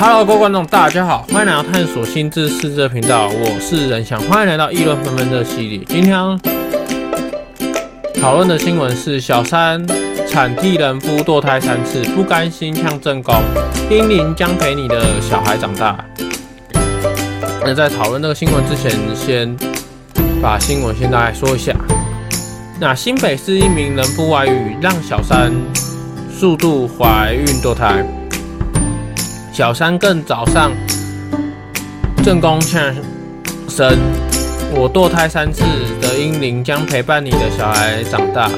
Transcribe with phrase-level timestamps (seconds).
[0.00, 5.80] Hello，各位观众，大家好，欢迎来到探索新知识这频道，我是仁翔，欢迎来到议论纷纷这系列。
[5.88, 6.14] 今天
[8.20, 9.84] 讨论的新闻是小三
[10.28, 13.34] 产替人夫堕胎三次，不甘心呛正宫，
[13.90, 15.98] 英灵将陪你的小孩长大。
[17.64, 19.56] 那在讨论这个新闻之前，先
[20.40, 21.74] 把新闻先大概说一下。
[22.78, 25.52] 那新北市一名人夫外遇，让小三
[26.30, 28.06] 速度怀孕堕胎。
[29.58, 30.70] 小三更早上
[32.22, 32.80] 正宫呛
[33.68, 33.98] 声，
[34.70, 35.64] 我堕胎三次
[36.00, 38.48] 的英灵将陪伴你的小孩长大，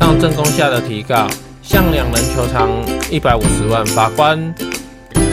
[0.00, 1.28] 让正宫下的提告，
[1.60, 2.70] 向两人求偿
[3.10, 3.84] 一百五十万。
[3.84, 4.38] 法官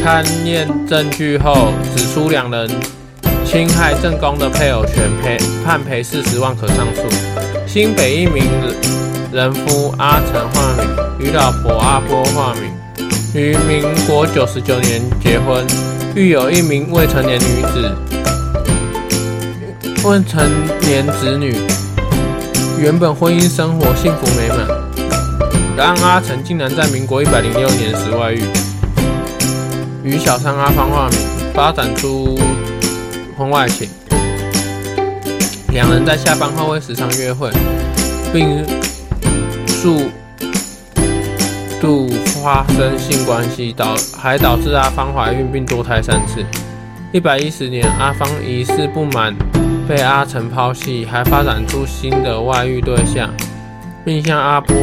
[0.03, 2.69] 勘验证据后指出，两人
[3.45, 7.03] 侵害正宫的配偶权，赔判赔四十万，可上诉。
[7.65, 8.43] 新北一名
[9.31, 12.63] 人夫阿成化名与老婆阿波化名。
[13.33, 15.65] 于民国九十九年结婚，
[16.13, 17.91] 育有一名未成年女子、
[20.03, 20.47] 未成
[20.81, 21.55] 年子女。
[22.79, 24.67] 原本婚姻生活幸福美满，
[25.75, 28.43] 然而阿成竟然在民国一百零六年时外遇，
[30.03, 31.17] 与小三阿芳化名
[31.55, 32.37] 发展出
[33.35, 33.89] 婚外情。
[35.69, 37.49] 两人在下班后会时常约会，
[38.31, 38.63] 并
[39.65, 40.03] 数
[41.81, 42.07] 度
[42.43, 46.43] 发生性关系，导还导致阿芳怀孕并堕胎三次。
[47.13, 49.33] 一百一十年，阿芳疑似不满
[49.87, 53.29] 被阿成抛弃，还发展出新的外遇对象，
[54.03, 54.75] 并向阿波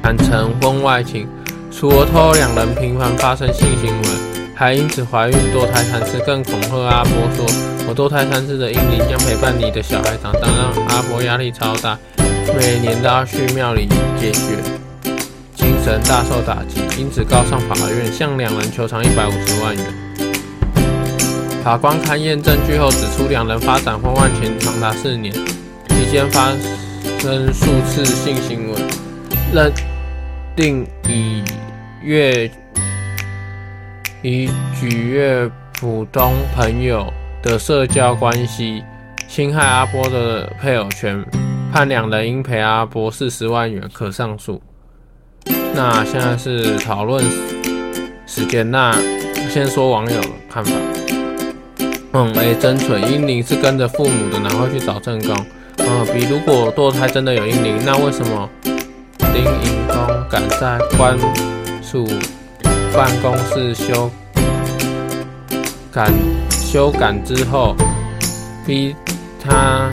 [0.00, 1.26] 坦承婚外情。
[1.72, 4.08] 除了偷两人频繁发生性行为，
[4.54, 7.44] 还因此怀孕堕胎三次，更恐吓阿波说
[7.88, 11.98] ：“我堕胎三次的英灵将陪伴你的小孩长大。”让阿波压力超大，
[12.56, 13.88] 每年都要去庙里
[14.20, 14.91] 解决。
[15.84, 19.84] 神大受打击，因此告上法院，向两人求偿一百五十万元。
[21.64, 25.34] 法官勘验证据后指出，两人发展婚外情长达四年，
[25.88, 26.52] 期间发
[27.18, 28.80] 生数次性行为，
[29.52, 29.72] 认
[30.54, 31.42] 定以
[32.00, 32.48] 越
[34.22, 35.50] 以举越
[35.80, 37.12] 普通朋友
[37.42, 38.84] 的社交关系
[39.28, 41.24] 侵害阿波的配偶权，
[41.72, 44.62] 判两人应赔阿波四十万元，可上诉。
[45.74, 47.24] 那现在是讨论
[48.26, 48.70] 时间。
[48.70, 48.94] 那
[49.50, 50.72] 先说网友的看法。
[52.12, 55.34] 嗯，哎、真蠢，英灵是跟着父母的，哪会去找正宫？
[55.78, 58.48] 呃，比如果堕胎真的有英灵，那为什么
[59.32, 59.96] 林颖东
[60.30, 61.18] 敢在官
[61.82, 62.06] 署
[62.94, 64.10] 办公室修
[65.90, 66.10] 改
[66.50, 67.74] 修改之后，
[68.66, 68.94] 逼
[69.42, 69.90] 他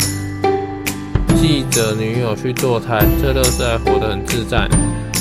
[1.38, 3.06] 记者女友去堕胎？
[3.22, 4.68] 这乐色还活得很自在。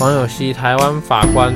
[0.00, 1.52] 网友希：台湾法官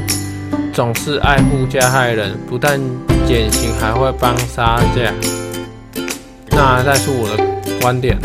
[0.73, 2.81] 总是爱护加害人，不但
[3.25, 5.13] 减刑，还会帮杀价。
[6.51, 8.19] 那再说我的观点：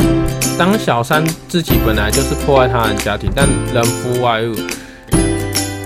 [0.58, 4.56] 当小三自己本来就是破坏他人家庭，但人夫外遇，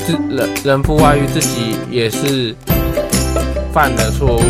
[0.05, 2.55] 自人人夫外遇自己也是
[3.73, 4.43] 犯了错误，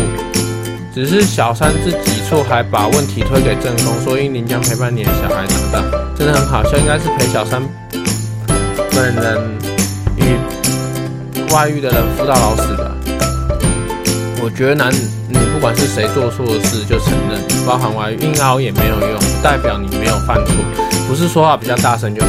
[0.94, 5.82] 只是小三自己错，还把问题推给正宫，说英灵将陪伴你的小孩长大，
[6.16, 6.78] 真的很好笑。
[6.78, 7.60] 应该是陪小三
[8.92, 9.61] 本人。
[11.52, 12.90] 外遇的人负到老死的，
[14.42, 20.54] 我觉得男女不管是谁做错的事就承认，包含外遇，硬凹也没有用，代表你没有犯错，
[21.06, 22.28] 不是说话比较大声就好。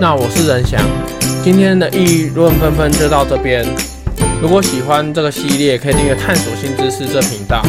[0.00, 0.80] 那我是任翔，
[1.42, 3.66] 今天的议论纷纷就到这边。
[4.40, 7.60] 如果喜欢这个系列，可以订阅探索新知识这频道。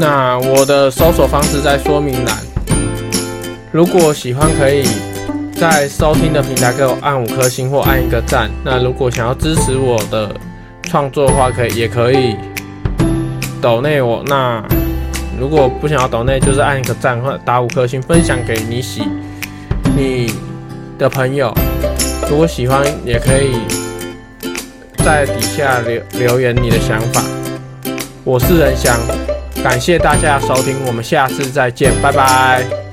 [0.00, 2.36] 那我的搜索方式在说明栏。
[3.70, 4.84] 如果喜欢可以。
[5.62, 8.50] 在收听的平台给我按五颗星或按一个赞。
[8.64, 10.34] 那如果想要支持我的
[10.90, 12.34] 创作的话，可以也可以
[13.60, 14.24] 抖内我。
[14.26, 14.60] 那
[15.38, 19.02] 如果不想要抖内，就是按一个赞或打五颗星，分享给你喜
[19.96, 20.34] 你
[20.98, 21.54] 的朋友。
[22.28, 23.52] 如果喜欢，也可以
[25.04, 27.22] 在底下留留言你的想法。
[28.24, 28.98] 我是仁翔，
[29.62, 32.91] 感谢大家收听，我们下次再见，拜拜。